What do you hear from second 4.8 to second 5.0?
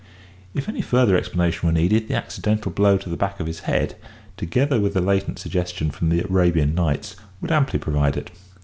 with the